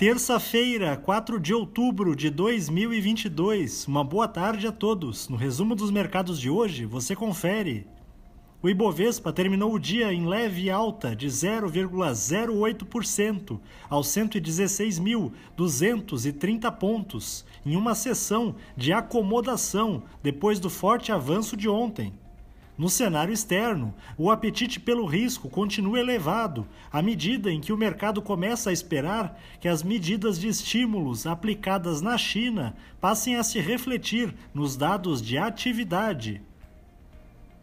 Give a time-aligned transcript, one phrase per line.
[0.00, 3.86] Terça-feira, 4 de outubro de 2022.
[3.86, 5.28] Uma boa tarde a todos.
[5.28, 7.86] No resumo dos mercados de hoje, você confere.
[8.62, 17.94] O Ibovespa terminou o dia em leve alta de 0,08% aos 116.230 pontos, em uma
[17.94, 22.14] sessão de acomodação depois do forte avanço de ontem.
[22.80, 28.22] No cenário externo, o apetite pelo risco continua elevado à medida em que o mercado
[28.22, 34.34] começa a esperar que as medidas de estímulos aplicadas na China passem a se refletir
[34.54, 36.40] nos dados de atividade.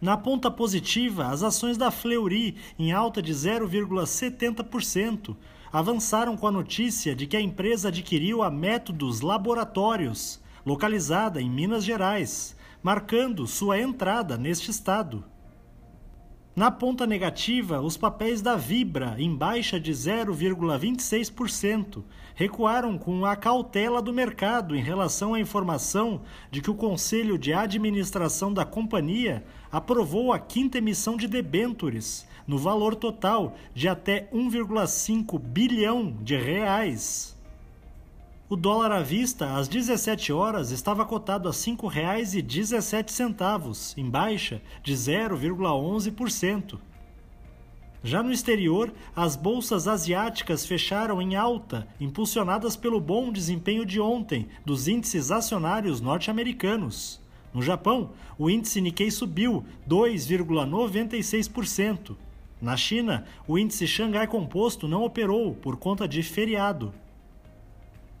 [0.00, 5.36] Na ponta positiva, as ações da Fleury, em alta de 0,70%,
[5.70, 11.84] avançaram com a notícia de que a empresa adquiriu a Métodos Laboratórios, localizada em Minas
[11.84, 15.24] Gerais marcando sua entrada neste estado.
[16.54, 24.02] Na ponta negativa, os papéis da Vibra, em baixa de 0,26%, recuaram com a cautela
[24.02, 30.30] do mercado em relação à informação de que o Conselho de Administração da companhia aprovou
[30.30, 37.34] a quinta emissão de debêntures, no valor total de até 1,5 bilhão de reais.
[38.52, 44.92] O dólar à vista, às 17 horas, estava cotado a R$ 5,17, em baixa de
[44.92, 46.78] 0,11%.
[48.04, 54.48] Já no exterior, as bolsas asiáticas fecharam em alta, impulsionadas pelo bom desempenho de ontem
[54.66, 57.22] dos índices acionários norte-americanos.
[57.54, 62.16] No Japão, o índice Nikkei subiu 2,96%.
[62.60, 66.92] Na China, o índice Xangai Composto não operou por conta de feriado.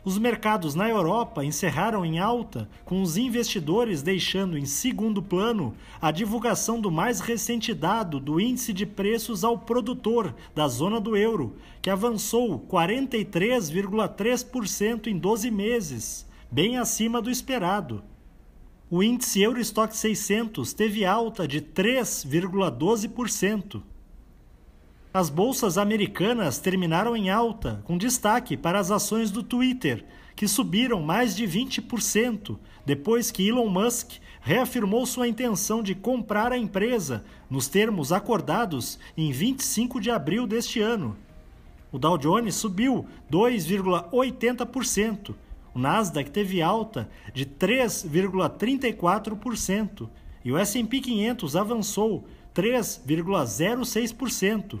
[0.04, 6.10] Os mercados na Europa encerraram em alta, com os investidores deixando em segundo plano a
[6.10, 11.54] divulgação do mais recente dado do índice de preços ao produtor da zona do euro,
[11.80, 18.02] que avançou 43,3% em 12 meses, bem acima do esperado.
[18.90, 23.91] O índice Eurostock 600 teve alta de 3,12%.
[25.14, 31.02] As bolsas americanas terminaram em alta, com destaque para as ações do Twitter, que subiram
[31.02, 32.56] mais de 20%
[32.86, 39.30] depois que Elon Musk reafirmou sua intenção de comprar a empresa nos termos acordados em
[39.30, 41.14] 25 de abril deste ano.
[41.92, 45.34] O Dow Jones subiu 2,80%,
[45.74, 50.08] o Nasdaq teve alta de 3,34%
[50.42, 52.24] e o S&P 500 avançou
[52.54, 54.80] 3,06%.